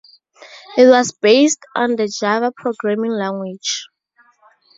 [0.79, 3.85] It was based on the Java programming language.